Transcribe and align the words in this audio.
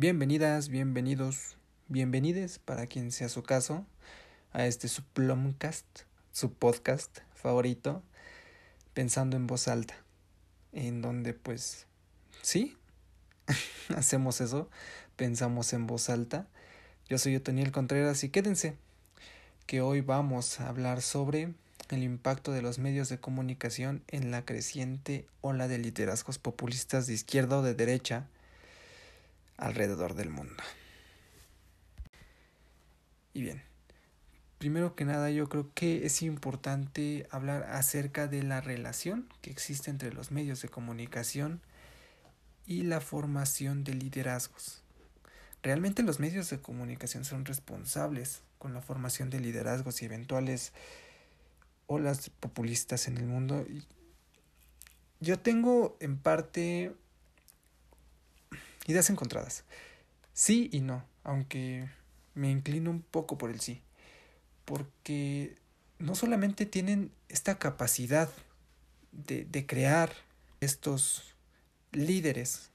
Bienvenidas, 0.00 0.68
bienvenidos, 0.68 1.56
bienvenides 1.88 2.60
para 2.60 2.86
quien 2.86 3.10
sea 3.10 3.28
su 3.28 3.42
caso 3.42 3.84
a 4.52 4.64
este 4.64 4.86
su 4.86 5.02
Plumcast, 5.02 6.02
su 6.30 6.52
podcast 6.52 7.18
favorito, 7.34 8.00
pensando 8.94 9.36
en 9.36 9.48
voz 9.48 9.66
alta, 9.66 9.96
en 10.70 11.02
donde 11.02 11.34
pues 11.34 11.88
sí, 12.42 12.76
hacemos 13.96 14.40
eso, 14.40 14.70
pensamos 15.16 15.72
en 15.72 15.88
voz 15.88 16.10
alta. 16.10 16.46
Yo 17.08 17.18
soy 17.18 17.34
Otoniel 17.34 17.72
Contreras 17.72 18.22
y 18.22 18.28
quédense, 18.28 18.76
que 19.66 19.80
hoy 19.80 20.00
vamos 20.00 20.60
a 20.60 20.68
hablar 20.68 21.02
sobre 21.02 21.54
el 21.90 22.04
impacto 22.04 22.52
de 22.52 22.62
los 22.62 22.78
medios 22.78 23.08
de 23.08 23.18
comunicación 23.18 24.04
en 24.06 24.30
la 24.30 24.44
creciente 24.44 25.26
ola 25.40 25.66
de 25.66 25.78
liderazgos 25.78 26.38
populistas 26.38 27.08
de 27.08 27.14
izquierda 27.14 27.58
o 27.58 27.62
de 27.62 27.74
derecha 27.74 28.28
alrededor 29.58 30.14
del 30.14 30.30
mundo. 30.30 30.62
Y 33.34 33.42
bien, 33.42 33.62
primero 34.58 34.96
que 34.96 35.04
nada 35.04 35.30
yo 35.30 35.48
creo 35.48 35.70
que 35.74 36.06
es 36.06 36.22
importante 36.22 37.26
hablar 37.30 37.64
acerca 37.64 38.26
de 38.26 38.42
la 38.42 38.60
relación 38.60 39.28
que 39.42 39.50
existe 39.50 39.90
entre 39.90 40.12
los 40.12 40.30
medios 40.30 40.62
de 40.62 40.68
comunicación 40.68 41.60
y 42.66 42.82
la 42.82 43.00
formación 43.00 43.84
de 43.84 43.94
liderazgos. 43.94 44.82
Realmente 45.62 46.02
los 46.02 46.20
medios 46.20 46.50
de 46.50 46.60
comunicación 46.60 47.24
son 47.24 47.44
responsables 47.44 48.42
con 48.58 48.74
la 48.74 48.80
formación 48.80 49.30
de 49.30 49.40
liderazgos 49.40 50.02
y 50.02 50.06
eventuales 50.06 50.72
olas 51.86 52.30
populistas 52.30 53.08
en 53.08 53.18
el 53.18 53.26
mundo. 53.26 53.66
Yo 55.20 55.38
tengo 55.38 55.96
en 56.00 56.18
parte 56.18 56.94
ideas 58.88 59.08
encontradas. 59.10 59.64
Sí 60.32 60.68
y 60.72 60.80
no, 60.80 61.04
aunque 61.22 61.88
me 62.34 62.50
inclino 62.50 62.90
un 62.90 63.02
poco 63.02 63.38
por 63.38 63.50
el 63.50 63.60
sí. 63.60 63.82
Porque 64.64 65.56
no 65.98 66.16
solamente 66.16 66.66
tienen 66.66 67.12
esta 67.28 67.58
capacidad 67.58 68.28
de, 69.12 69.44
de 69.44 69.66
crear 69.66 70.10
estos 70.60 71.34
líderes 71.92 72.70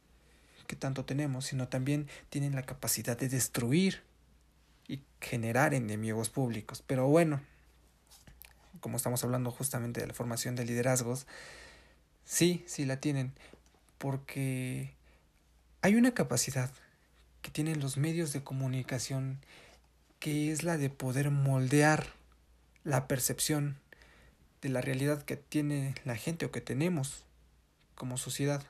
que 0.68 0.76
tanto 0.76 1.04
tenemos, 1.06 1.46
sino 1.46 1.68
también 1.68 2.08
tienen 2.30 2.56
la 2.56 2.64
capacidad 2.64 3.18
de 3.18 3.30
destruir 3.30 4.02
y 4.88 5.02
generar 5.20 5.74
enemigos 5.74 6.30
públicos. 6.30 6.84
Pero 6.86 7.08
bueno, 7.08 7.42
como 8.80 8.98
estamos 8.98 9.24
hablando 9.24 9.52
justamente 9.52 10.02
de 10.02 10.08
la 10.08 10.14
formación 10.14 10.56
de 10.56 10.66
liderazgos, 10.66 11.28
sí, 12.26 12.64
sí 12.68 12.86
la 12.86 13.00
tienen, 13.00 13.34
porque 13.98 14.94
hay 15.84 15.96
una 15.96 16.14
capacidad 16.14 16.72
que 17.42 17.52
tienen 17.52 17.82
los 17.82 17.98
medios 17.98 18.32
de 18.32 18.42
comunicación 18.42 19.40
que 20.20 20.50
es 20.50 20.64
la 20.64 20.78
de 20.78 20.90
poder 20.90 21.30
moldear 21.30 22.08
la 22.86 23.06
percepción 23.06 23.76
de 24.62 24.70
la 24.70 24.80
realidad 24.80 25.24
que 25.24 25.36
tiene 25.36 25.94
la 26.06 26.16
gente 26.16 26.46
o 26.46 26.52
que 26.52 26.62
tenemos 26.62 27.26
como 27.96 28.18
sociedad. 28.18 28.64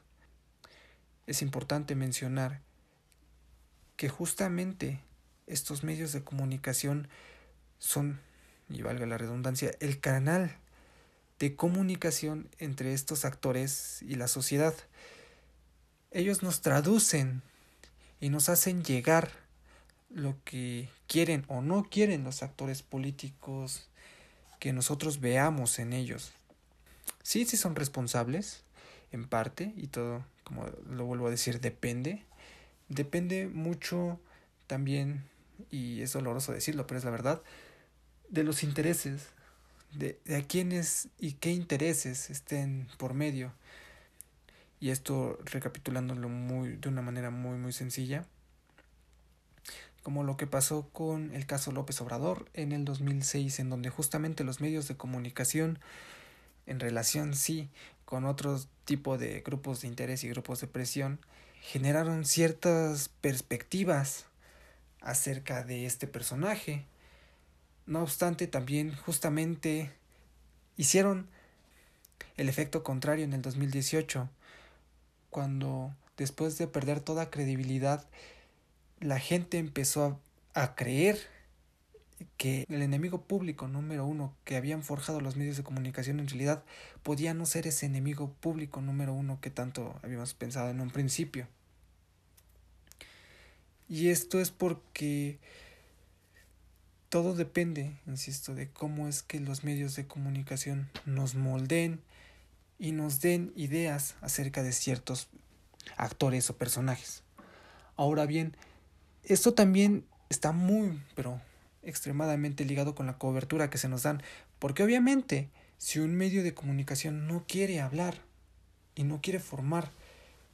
Es 1.27 1.43
importante 1.43 1.93
mencionar 1.93 2.61
que 3.95 4.09
justamente 4.09 4.99
estos 5.45 5.83
medios 5.83 6.13
de 6.13 6.23
comunicación 6.23 7.09
son 7.77 8.19
y 8.69 8.81
valga 8.81 9.05
la 9.05 9.19
redundancia, 9.19 9.71
el 9.81 9.99
canal 9.99 10.55
de 11.37 11.55
comunicación 11.55 12.49
entre 12.57 12.95
estos 12.95 13.23
actores 13.23 14.01
y 14.01 14.15
la 14.15 14.27
sociedad. 14.27 14.73
Ellos 16.13 16.43
nos 16.43 16.61
traducen 16.61 17.41
y 18.21 18.29
nos 18.29 18.47
hacen 18.47 18.83
llegar 18.83 19.31
lo 20.11 20.37
que 20.45 20.87
quieren 21.07 21.43
o 21.47 21.61
no 21.61 21.83
quieren 21.89 22.23
los 22.23 22.43
actores 22.43 22.83
políticos 22.83 23.89
que 24.59 24.73
nosotros 24.73 25.19
veamos 25.19 25.79
en 25.79 25.91
ellos. 25.91 26.31
Sí, 27.23 27.45
sí 27.45 27.57
son 27.57 27.75
responsables, 27.75 28.63
en 29.11 29.27
parte, 29.27 29.73
y 29.75 29.87
todo, 29.87 30.23
como 30.43 30.67
lo 30.87 31.05
vuelvo 31.05 31.27
a 31.27 31.31
decir, 31.31 31.59
depende. 31.59 32.23
Depende 32.89 33.47
mucho 33.47 34.19
también, 34.67 35.23
y 35.71 36.01
es 36.01 36.13
doloroso 36.13 36.51
decirlo, 36.51 36.85
pero 36.85 36.99
es 36.99 37.05
la 37.05 37.11
verdad, 37.11 37.41
de 38.29 38.43
los 38.43 38.61
intereses, 38.61 39.29
de, 39.93 40.19
de 40.25 40.35
a 40.35 40.43
quiénes 40.43 41.07
y 41.17 41.33
qué 41.33 41.51
intereses 41.51 42.29
estén 42.29 42.87
por 42.97 43.15
medio. 43.15 43.51
Y 44.83 44.91
esto 44.91 45.39
recapitulándolo 45.45 46.27
muy, 46.27 46.75
de 46.75 46.89
una 46.89 47.01
manera 47.01 47.29
muy 47.29 47.57
muy 47.57 47.71
sencilla, 47.71 48.25
como 50.01 50.25
lo 50.25 50.35
que 50.35 50.45
pasó 50.45 50.89
con 50.89 51.33
el 51.33 51.45
caso 51.45 51.71
López 51.71 52.01
Obrador 52.01 52.49
en 52.53 52.73
el 52.73 52.83
2006, 52.83 53.59
en 53.59 53.69
donde 53.69 53.89
justamente 53.89 54.43
los 54.43 54.59
medios 54.59 54.89
de 54.89 54.97
comunicación 54.97 55.79
en 56.65 56.81
relación 56.81 57.33
sí 57.33 57.69
con 58.03 58.25
otro 58.25 58.59
tipo 58.83 59.17
de 59.17 59.39
grupos 59.39 59.79
de 59.79 59.87
interés 59.87 60.25
y 60.25 60.27
grupos 60.27 60.59
de 60.59 60.67
presión 60.67 61.21
generaron 61.61 62.25
ciertas 62.25 63.07
perspectivas 63.07 64.25
acerca 64.99 65.63
de 65.63 65.85
este 65.85 66.07
personaje. 66.07 66.85
No 67.85 68.03
obstante, 68.03 68.47
también 68.47 68.93
justamente 68.93 69.93
hicieron 70.75 71.29
el 72.35 72.49
efecto 72.49 72.83
contrario 72.83 73.23
en 73.23 73.31
el 73.31 73.41
2018, 73.41 74.27
cuando 75.33 75.93
después 76.15 76.57
de 76.57 76.67
perder 76.67 77.01
toda 77.01 77.29
credibilidad, 77.29 78.05
la 79.01 79.19
gente 79.19 79.57
empezó 79.57 80.21
a, 80.53 80.75
creer 80.75 81.19
que 82.37 82.65
el 82.69 82.83
enemigo 82.83 83.23
público 83.23 83.67
número 83.67 84.05
uno 84.05 84.33
que 84.45 84.55
habían 84.55 84.83
forjado 84.83 85.19
los 85.19 85.35
medios 85.35 85.57
de 85.57 85.63
comunicación 85.63 86.19
en 86.19 86.27
realidad 86.27 86.63
podía 87.01 87.33
no 87.33 87.45
ser 87.45 87.67
ese 87.67 87.87
enemigo 87.87 88.31
público 88.39 88.79
número 88.79 89.13
uno 89.13 89.39
que 89.41 89.49
tanto 89.49 89.99
habíamos 90.03 90.33
pensado 90.35 90.69
en 90.69 90.79
un 90.79 90.91
principio. 90.91 91.47
Y 93.89 94.09
esto 94.09 94.39
es 94.39 94.51
porque 94.51 95.39
todo 97.09 97.35
depende, 97.35 97.97
insisto, 98.05 98.53
de 98.53 98.69
cómo 98.69 99.07
es 99.07 99.23
que 99.23 99.39
los 99.39 99.63
medios 99.63 99.95
de 99.95 100.07
comunicación 100.07 100.89
nos 101.05 101.35
moldeen 101.35 101.99
y 102.79 102.91
nos 102.91 103.21
den 103.21 103.53
ideas 103.55 104.15
acerca 104.21 104.63
de 104.63 104.71
ciertos 104.71 105.27
actores 105.97 106.49
o 106.49 106.57
personajes. 106.57 107.23
Ahora 107.95 108.25
bien, 108.25 108.55
esto 109.23 109.53
también 109.53 110.05
está 110.29 110.51
muy, 110.51 111.01
pero 111.15 111.39
extremadamente 111.83 112.65
ligado 112.65 112.95
con 112.95 113.05
la 113.05 113.17
cobertura 113.17 113.69
que 113.69 113.77
se 113.77 113.89
nos 113.89 114.03
dan, 114.03 114.21
porque 114.59 114.83
obviamente 114.83 115.49
si 115.77 115.99
un 115.99 116.15
medio 116.15 116.43
de 116.43 116.53
comunicación 116.53 117.27
no 117.27 117.45
quiere 117.47 117.81
hablar 117.81 118.15
y 118.95 119.03
no 119.03 119.21
quiere 119.21 119.39
formar 119.39 119.91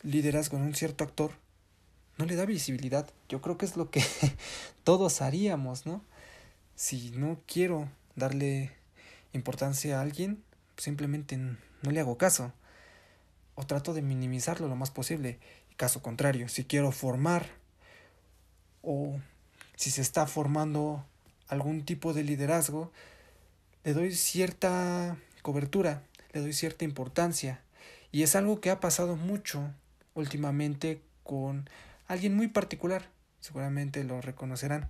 liderazgo 0.02 0.58
en 0.58 0.64
un 0.64 0.76
cierto 0.76 1.04
actor, 1.04 1.32
no 2.18 2.26
le 2.26 2.36
da 2.36 2.46
visibilidad. 2.46 3.10
Yo 3.30 3.42
creo 3.42 3.58
que 3.58 3.66
es 3.66 3.78
lo 3.78 3.90
que 3.92 4.04
todos 4.84 5.22
haríamos, 5.22 5.86
¿no? 5.86 6.04
si 6.80 7.12
no 7.12 7.42
quiero 7.46 7.90
darle 8.16 8.72
importancia 9.34 10.00
a 10.00 10.02
alguien, 10.02 10.42
simplemente 10.80 11.38
no 11.38 11.92
le 11.92 12.00
hago 12.00 12.18
caso. 12.18 12.52
O 13.56 13.66
trato 13.66 13.94
de 13.94 14.02
minimizarlo 14.02 14.68
lo 14.68 14.76
más 14.76 14.92
posible. 14.92 15.40
Caso 15.78 16.02
contrario, 16.02 16.50
si 16.50 16.66
quiero 16.66 16.92
formar 16.92 17.46
o 18.82 19.20
si 19.76 19.92
se 19.92 20.02
está 20.02 20.26
formando 20.26 21.06
algún 21.48 21.86
tipo 21.86 22.14
de 22.14 22.24
liderazgo, 22.24 22.92
le 23.84 23.94
doy 23.94 24.14
cierta 24.14 25.18
cobertura, 25.42 26.04
le 26.32 26.42
doy 26.42 26.54
cierta 26.54 26.86
importancia. 26.86 27.62
Y 28.12 28.24
es 28.24 28.36
algo 28.36 28.60
que 28.60 28.72
ha 28.72 28.80
pasado 28.80 29.16
mucho 29.16 29.72
últimamente 30.16 31.02
con 31.24 31.70
alguien 32.08 32.36
muy 32.36 32.48
particular, 32.48 33.10
seguramente 33.40 34.04
lo 34.04 34.20
reconocerán, 34.20 34.90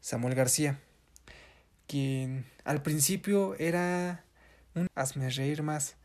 Samuel 0.00 0.34
García 0.34 0.78
quien 1.86 2.44
al 2.64 2.82
principio 2.82 3.54
era 3.58 4.24
un 4.76 4.88
hazme 4.94 5.30
reír 5.30 5.62
más, 5.62 5.96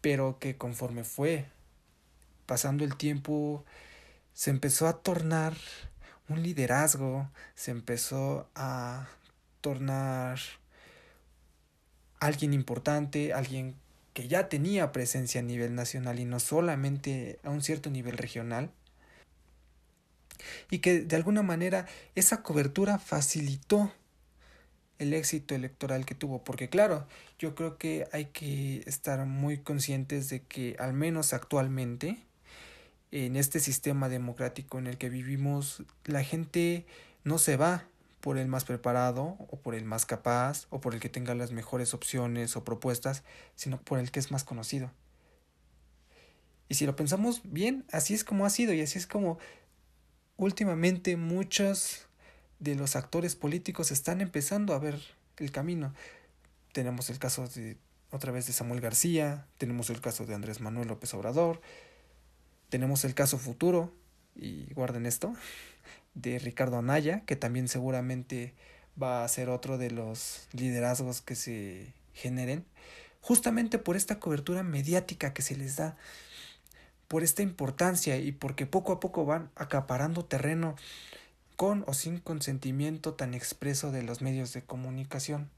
pero 0.00 0.38
que 0.38 0.56
conforme 0.56 1.04
fue 1.04 1.46
pasando 2.46 2.84
el 2.84 2.96
tiempo 2.96 3.64
se 4.32 4.50
empezó 4.50 4.86
a 4.88 5.02
tornar 5.02 5.54
un 6.28 6.42
liderazgo, 6.42 7.30
se 7.54 7.70
empezó 7.70 8.48
a 8.54 9.08
tornar 9.60 10.38
alguien 12.18 12.52
importante, 12.52 13.32
alguien 13.32 13.76
que 14.12 14.28
ya 14.28 14.48
tenía 14.48 14.92
presencia 14.92 15.40
a 15.40 15.44
nivel 15.44 15.74
nacional 15.74 16.18
y 16.18 16.24
no 16.24 16.40
solamente 16.40 17.38
a 17.44 17.50
un 17.50 17.62
cierto 17.62 17.90
nivel 17.90 18.16
regional, 18.16 18.70
y 20.70 20.78
que 20.78 21.00
de 21.00 21.16
alguna 21.16 21.42
manera 21.42 21.86
esa 22.14 22.42
cobertura 22.42 22.98
facilitó 22.98 23.92
el 24.98 25.12
éxito 25.14 25.54
electoral 25.54 26.06
que 26.06 26.14
tuvo, 26.14 26.42
porque 26.42 26.68
claro, 26.68 27.06
yo 27.38 27.54
creo 27.54 27.78
que 27.78 28.08
hay 28.12 28.26
que 28.26 28.82
estar 28.86 29.24
muy 29.26 29.58
conscientes 29.58 30.28
de 30.28 30.42
que 30.42 30.76
al 30.78 30.92
menos 30.92 31.32
actualmente 31.32 32.18
en 33.10 33.36
este 33.36 33.60
sistema 33.60 34.08
democrático 34.08 34.78
en 34.78 34.86
el 34.86 34.98
que 34.98 35.08
vivimos, 35.08 35.82
la 36.04 36.24
gente 36.24 36.86
no 37.24 37.38
se 37.38 37.56
va 37.56 37.84
por 38.20 38.38
el 38.38 38.48
más 38.48 38.64
preparado 38.64 39.36
o 39.38 39.60
por 39.62 39.74
el 39.74 39.84
más 39.84 40.06
capaz 40.06 40.66
o 40.70 40.80
por 40.80 40.94
el 40.94 41.00
que 41.00 41.08
tenga 41.08 41.34
las 41.34 41.52
mejores 41.52 41.94
opciones 41.94 42.56
o 42.56 42.64
propuestas, 42.64 43.22
sino 43.54 43.80
por 43.80 43.98
el 43.98 44.10
que 44.10 44.18
es 44.18 44.30
más 44.30 44.44
conocido. 44.44 44.90
Y 46.68 46.74
si 46.74 46.86
lo 46.86 46.96
pensamos 46.96 47.42
bien, 47.44 47.84
así 47.92 48.14
es 48.14 48.24
como 48.24 48.44
ha 48.44 48.50
sido 48.50 48.72
y 48.74 48.80
así 48.80 48.98
es 48.98 49.06
como 49.06 49.38
últimamente 50.36 51.16
muchos 51.16 52.05
de 52.58 52.74
los 52.74 52.96
actores 52.96 53.36
políticos 53.36 53.90
están 53.90 54.20
empezando 54.20 54.74
a 54.74 54.78
ver 54.78 55.00
el 55.38 55.50
camino. 55.50 55.94
Tenemos 56.72 57.10
el 57.10 57.18
caso 57.18 57.46
de 57.48 57.76
otra 58.10 58.32
vez 58.32 58.46
de 58.46 58.52
Samuel 58.52 58.80
García, 58.80 59.46
tenemos 59.58 59.90
el 59.90 60.00
caso 60.00 60.26
de 60.26 60.34
Andrés 60.34 60.60
Manuel 60.60 60.88
López 60.88 61.12
Obrador, 61.14 61.60
tenemos 62.68 63.04
el 63.04 63.14
caso 63.14 63.38
futuro, 63.38 63.92
y 64.34 64.72
guarden 64.74 65.06
esto, 65.06 65.34
de 66.14 66.38
Ricardo 66.38 66.78
Anaya, 66.78 67.22
que 67.26 67.36
también 67.36 67.68
seguramente 67.68 68.54
va 69.00 69.24
a 69.24 69.28
ser 69.28 69.48
otro 69.48 69.78
de 69.78 69.90
los 69.90 70.48
liderazgos 70.52 71.20
que 71.20 71.34
se 71.34 71.92
generen, 72.14 72.64
justamente 73.20 73.78
por 73.78 73.96
esta 73.96 74.18
cobertura 74.18 74.62
mediática 74.62 75.34
que 75.34 75.42
se 75.42 75.56
les 75.56 75.76
da, 75.76 75.96
por 77.08 77.22
esta 77.22 77.42
importancia 77.42 78.16
y 78.18 78.32
porque 78.32 78.66
poco 78.66 78.92
a 78.92 79.00
poco 79.00 79.24
van 79.24 79.50
acaparando 79.54 80.24
terreno 80.24 80.74
con 81.56 81.84
o 81.86 81.94
sin 81.94 82.18
consentimiento 82.18 83.14
tan 83.14 83.34
expreso 83.34 83.90
de 83.90 84.02
los 84.02 84.20
medios 84.20 84.52
de 84.52 84.62
comunicación. 84.62 85.50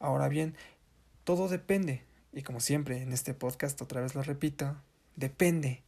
Ahora 0.00 0.28
bien, 0.28 0.56
todo 1.24 1.48
depende, 1.48 2.02
y 2.32 2.42
como 2.42 2.60
siempre 2.60 3.02
en 3.02 3.12
este 3.12 3.34
podcast 3.34 3.80
otra 3.82 4.00
vez 4.00 4.14
lo 4.14 4.22
repito, 4.22 4.76
depende 5.14 5.82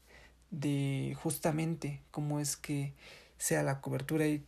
de 0.51 1.17
justamente 1.21 2.03
cómo 2.11 2.39
es 2.39 2.57
que 2.57 2.93
sea 3.39 3.63
la 3.63 3.81
cobertura 3.81 4.27
y 4.27 4.45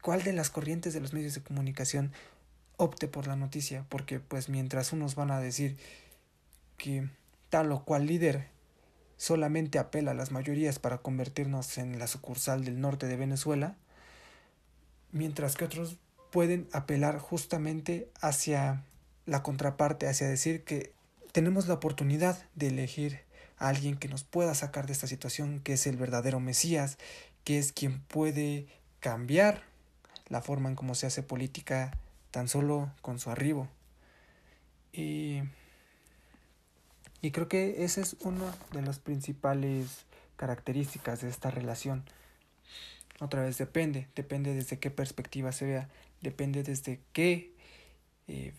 cuál 0.00 0.22
de 0.22 0.32
las 0.32 0.50
corrientes 0.50 0.94
de 0.94 1.00
los 1.00 1.12
medios 1.12 1.34
de 1.34 1.42
comunicación 1.42 2.12
opte 2.76 3.08
por 3.08 3.26
la 3.26 3.36
noticia, 3.36 3.84
porque 3.88 4.20
pues 4.20 4.48
mientras 4.48 4.92
unos 4.92 5.14
van 5.14 5.30
a 5.30 5.40
decir 5.40 5.76
que 6.78 7.08
tal 7.50 7.70
o 7.72 7.84
cual 7.84 8.06
líder 8.06 8.48
solamente 9.22 9.78
apela 9.78 10.10
a 10.10 10.14
las 10.14 10.32
mayorías 10.32 10.80
para 10.80 10.98
convertirnos 10.98 11.78
en 11.78 12.00
la 12.00 12.08
sucursal 12.08 12.64
del 12.64 12.80
norte 12.80 13.06
de 13.06 13.14
Venezuela, 13.14 13.76
mientras 15.12 15.54
que 15.54 15.64
otros 15.64 15.96
pueden 16.32 16.66
apelar 16.72 17.20
justamente 17.20 18.10
hacia 18.20 18.82
la 19.24 19.44
contraparte, 19.44 20.08
hacia 20.08 20.26
decir 20.26 20.64
que 20.64 20.92
tenemos 21.30 21.68
la 21.68 21.74
oportunidad 21.74 22.36
de 22.56 22.66
elegir 22.66 23.20
a 23.58 23.68
alguien 23.68 23.96
que 23.96 24.08
nos 24.08 24.24
pueda 24.24 24.56
sacar 24.56 24.86
de 24.86 24.92
esta 24.92 25.06
situación, 25.06 25.60
que 25.60 25.74
es 25.74 25.86
el 25.86 25.96
verdadero 25.96 26.40
Mesías, 26.40 26.98
que 27.44 27.60
es 27.60 27.70
quien 27.70 28.00
puede 28.00 28.66
cambiar 28.98 29.62
la 30.30 30.42
forma 30.42 30.68
en 30.68 30.74
cómo 30.74 30.96
se 30.96 31.06
hace 31.06 31.22
política 31.22 31.96
tan 32.32 32.48
solo 32.48 32.90
con 33.02 33.20
su 33.20 33.30
arribo. 33.30 33.68
Y 34.92 35.42
y 37.22 37.30
creo 37.30 37.48
que 37.48 37.84
esa 37.84 38.00
es 38.00 38.16
una 38.20 38.54
de 38.72 38.82
las 38.82 38.98
principales 38.98 40.04
características 40.36 41.20
de 41.20 41.28
esta 41.30 41.52
relación. 41.52 42.04
Otra 43.20 43.42
vez 43.42 43.56
depende, 43.58 44.08
depende 44.16 44.52
desde 44.54 44.80
qué 44.80 44.90
perspectiva 44.90 45.52
se 45.52 45.66
vea, 45.66 45.88
depende 46.20 46.64
desde 46.64 47.00
qué 47.12 47.54
eh, 48.26 48.52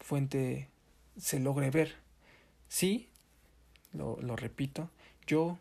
fuente 0.00 0.68
se 1.16 1.38
logre 1.38 1.70
ver. 1.70 1.94
Sí, 2.68 3.08
lo, 3.92 4.20
lo 4.20 4.34
repito, 4.34 4.90
yo 5.26 5.58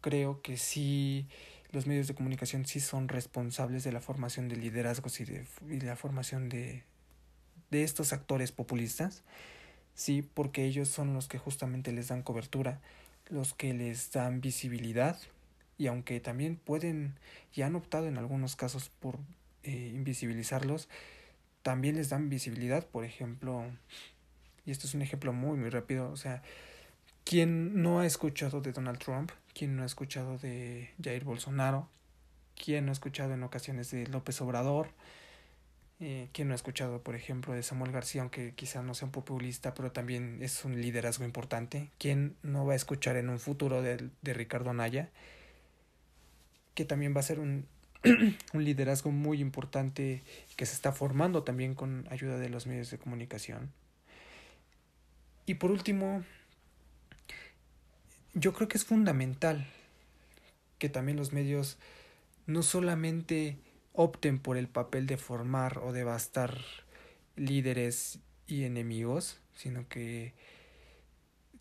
creo 0.00 0.42
que 0.42 0.56
sí 0.56 1.28
los 1.70 1.86
medios 1.86 2.08
de 2.08 2.14
comunicación 2.14 2.66
sí 2.66 2.80
son 2.80 3.08
responsables 3.08 3.84
de 3.84 3.92
la 3.92 4.00
formación 4.00 4.48
de 4.48 4.56
liderazgos 4.56 5.20
y 5.20 5.24
de, 5.24 5.46
y 5.68 5.80
la 5.80 5.96
formación 5.96 6.48
de, 6.48 6.82
de 7.70 7.84
estos 7.84 8.12
actores 8.12 8.52
populistas 8.52 9.22
sí, 9.94 10.22
porque 10.22 10.64
ellos 10.64 10.88
son 10.88 11.14
los 11.14 11.28
que 11.28 11.38
justamente 11.38 11.92
les 11.92 12.08
dan 12.08 12.22
cobertura, 12.22 12.80
los 13.28 13.54
que 13.54 13.72
les 13.74 14.12
dan 14.12 14.40
visibilidad 14.40 15.18
y 15.78 15.86
aunque 15.86 16.20
también 16.20 16.56
pueden 16.56 17.14
y 17.54 17.62
han 17.62 17.74
optado 17.74 18.06
en 18.06 18.18
algunos 18.18 18.56
casos 18.56 18.90
por 19.00 19.18
eh, 19.62 19.90
invisibilizarlos, 19.94 20.88
también 21.62 21.96
les 21.96 22.10
dan 22.10 22.28
visibilidad, 22.28 22.86
por 22.86 23.04
ejemplo, 23.04 23.64
y 24.66 24.70
esto 24.70 24.86
es 24.86 24.94
un 24.94 25.02
ejemplo 25.02 25.32
muy, 25.32 25.56
muy 25.56 25.70
rápido, 25.70 26.10
o 26.10 26.16
sea, 26.16 26.42
¿quién 27.24 27.82
no 27.82 28.00
ha 28.00 28.06
escuchado 28.06 28.60
de 28.60 28.72
Donald 28.72 28.98
Trump? 28.98 29.30
¿Quién 29.54 29.76
no 29.76 29.82
ha 29.82 29.86
escuchado 29.86 30.36
de 30.38 30.90
Jair 31.02 31.24
Bolsonaro? 31.24 31.88
¿Quién 32.62 32.86
no 32.86 32.92
ha 32.92 32.92
escuchado 32.92 33.34
en 33.34 33.42
ocasiones 33.42 33.90
de 33.90 34.06
López 34.06 34.40
Obrador? 34.40 34.88
Eh, 36.00 36.28
¿Quién 36.32 36.48
no 36.48 36.54
ha 36.54 36.56
escuchado, 36.56 37.02
por 37.02 37.14
ejemplo, 37.14 37.54
de 37.54 37.62
Samuel 37.62 37.92
García, 37.92 38.22
aunque 38.22 38.52
quizá 38.54 38.82
no 38.82 38.94
sea 38.94 39.06
un 39.06 39.12
populista, 39.12 39.74
pero 39.74 39.92
también 39.92 40.38
es 40.42 40.64
un 40.64 40.80
liderazgo 40.80 41.24
importante? 41.24 41.90
¿Quién 41.98 42.36
no 42.42 42.66
va 42.66 42.72
a 42.72 42.76
escuchar 42.76 43.16
en 43.16 43.28
un 43.28 43.38
futuro 43.38 43.80
de, 43.80 44.10
de 44.20 44.34
Ricardo 44.34 44.70
Anaya? 44.70 45.10
Que 46.74 46.84
también 46.84 47.14
va 47.14 47.20
a 47.20 47.24
ser 47.24 47.38
un, 47.38 47.66
un 48.52 48.64
liderazgo 48.64 49.10
muy 49.10 49.40
importante 49.40 50.22
que 50.56 50.66
se 50.66 50.74
está 50.74 50.92
formando 50.92 51.42
también 51.42 51.74
con 51.74 52.06
ayuda 52.10 52.38
de 52.38 52.50
los 52.50 52.66
medios 52.66 52.90
de 52.90 52.98
comunicación. 52.98 53.72
Y 55.46 55.54
por 55.54 55.70
último, 55.70 56.24
yo 58.34 58.52
creo 58.52 58.68
que 58.68 58.76
es 58.76 58.84
fundamental 58.84 59.66
que 60.78 60.88
también 60.88 61.16
los 61.16 61.32
medios 61.32 61.78
no 62.46 62.62
solamente 62.62 63.56
opten 63.94 64.40
por 64.40 64.56
el 64.56 64.68
papel 64.68 65.06
de 65.06 65.16
formar 65.16 65.78
o 65.78 65.92
devastar 65.92 66.58
líderes 67.36 68.18
y 68.46 68.64
enemigos, 68.64 69.38
sino 69.54 69.88
que 69.88 70.34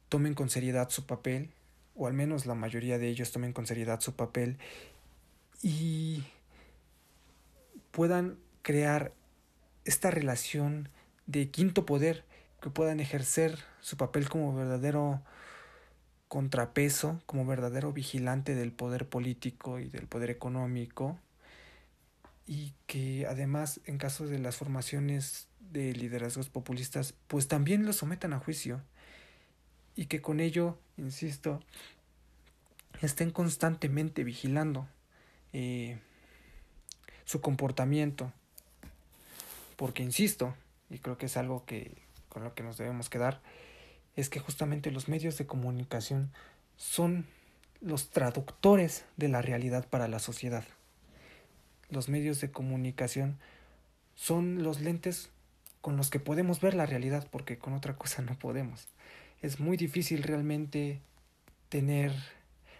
tomen 0.09 0.33
con 0.33 0.49
seriedad 0.49 0.89
su 0.89 1.05
papel, 1.05 1.51
o 1.95 2.07
al 2.07 2.13
menos 2.13 2.45
la 2.45 2.55
mayoría 2.55 2.97
de 2.97 3.07
ellos 3.07 3.31
tomen 3.31 3.53
con 3.53 3.67
seriedad 3.67 4.01
su 4.01 4.15
papel 4.15 4.57
y 5.61 6.23
puedan 7.91 8.37
crear 8.63 9.13
esta 9.85 10.09
relación 10.09 10.89
de 11.27 11.49
quinto 11.49 11.85
poder, 11.85 12.25
que 12.61 12.69
puedan 12.69 12.99
ejercer 12.99 13.59
su 13.81 13.95
papel 13.95 14.27
como 14.27 14.55
verdadero 14.55 15.21
contrapeso, 16.27 17.21
como 17.27 17.45
verdadero 17.45 17.93
vigilante 17.93 18.55
del 18.55 18.71
poder 18.71 19.07
político 19.07 19.79
y 19.79 19.89
del 19.89 20.07
poder 20.07 20.31
económico, 20.31 21.19
y 22.45 22.73
que 22.87 23.25
además 23.27 23.79
en 23.85 23.97
caso 23.97 24.27
de 24.27 24.39
las 24.39 24.57
formaciones 24.57 25.47
de 25.59 25.93
liderazgos 25.93 26.49
populistas 26.49 27.13
pues 27.27 27.47
también 27.47 27.85
los 27.85 27.97
sometan 27.97 28.33
a 28.33 28.39
juicio 28.39 28.81
y 29.95 30.07
que 30.07 30.21
con 30.21 30.39
ello, 30.39 30.79
insisto, 30.97 31.61
estén 33.01 33.31
constantemente 33.31 34.23
vigilando 34.23 34.87
eh, 35.51 35.99
su 37.25 37.41
comportamiento. 37.41 38.33
Porque 39.75 40.03
insisto 40.03 40.55
y 40.89 40.99
creo 40.99 41.17
que 41.17 41.27
es 41.27 41.37
algo 41.37 41.65
que 41.65 41.97
con 42.29 42.43
lo 42.43 42.53
que 42.53 42.63
nos 42.63 42.77
debemos 42.77 43.09
quedar 43.09 43.41
es 44.15 44.29
que 44.29 44.39
justamente 44.39 44.91
los 44.91 45.07
medios 45.07 45.37
de 45.37 45.45
comunicación 45.45 46.31
son 46.75 47.25
los 47.81 48.09
traductores 48.09 49.05
de 49.17 49.27
la 49.27 49.41
realidad 49.41 49.87
para 49.89 50.07
la 50.07 50.19
sociedad 50.19 50.63
los 51.93 52.09
medios 52.09 52.41
de 52.41 52.51
comunicación 52.51 53.37
son 54.15 54.63
los 54.63 54.81
lentes 54.81 55.29
con 55.81 55.97
los 55.97 56.09
que 56.09 56.19
podemos 56.19 56.61
ver 56.61 56.73
la 56.73 56.85
realidad, 56.85 57.27
porque 57.31 57.57
con 57.57 57.73
otra 57.73 57.95
cosa 57.95 58.21
no 58.21 58.37
podemos. 58.37 58.87
Es 59.41 59.59
muy 59.59 59.77
difícil 59.77 60.23
realmente 60.23 61.01
tener 61.69 62.13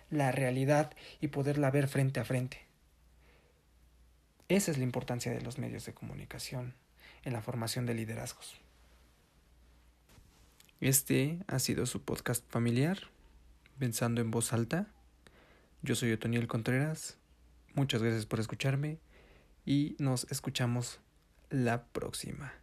la 0.09 0.31
realidad 0.31 0.93
y 1.19 1.27
poderla 1.27 1.71
ver 1.71 1.87
frente 1.87 2.19
a 2.19 2.25
frente. 2.25 2.61
Esa 4.49 4.71
es 4.71 4.77
la 4.77 4.83
importancia 4.83 5.31
de 5.31 5.41
los 5.41 5.57
medios 5.57 5.85
de 5.85 5.93
comunicación 5.93 6.73
en 7.23 7.33
la 7.33 7.41
formación 7.41 7.85
de 7.85 7.93
liderazgos. 7.93 8.59
Este 10.79 11.39
ha 11.47 11.59
sido 11.59 11.85
su 11.85 12.01
podcast 12.01 12.43
familiar, 12.49 12.99
Pensando 13.79 14.21
en 14.21 14.29
voz 14.29 14.53
alta. 14.53 14.87
Yo 15.81 15.95
soy 15.95 16.11
Otoniel 16.11 16.47
Contreras 16.47 17.17
Muchas 17.75 18.01
gracias 18.03 18.25
por 18.25 18.39
escucharme 18.39 18.99
y 19.65 19.95
nos 19.99 20.29
escuchamos 20.31 20.99
la 21.49 21.85
próxima. 21.87 22.62